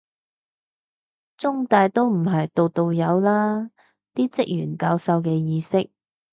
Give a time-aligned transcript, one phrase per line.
[1.37, 3.69] 中大都唔係度度有啦，
[4.15, 5.91] 啲職員教授嘅意識